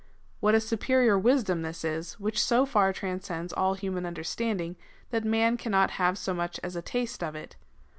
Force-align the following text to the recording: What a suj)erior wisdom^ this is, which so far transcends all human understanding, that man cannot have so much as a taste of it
What 0.39 0.55
a 0.55 0.57
suj)erior 0.57 1.21
wisdom^ 1.21 1.61
this 1.61 1.83
is, 1.85 2.19
which 2.19 2.41
so 2.43 2.65
far 2.65 2.91
transcends 2.91 3.53
all 3.53 3.75
human 3.75 4.07
understanding, 4.07 4.75
that 5.11 5.23
man 5.23 5.57
cannot 5.57 5.91
have 6.01 6.17
so 6.17 6.33
much 6.33 6.59
as 6.63 6.75
a 6.75 6.81
taste 6.81 7.23
of 7.23 7.35
it 7.35 7.55